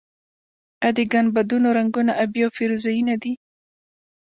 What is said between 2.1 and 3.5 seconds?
ابي او فیروزه یي نه دي؟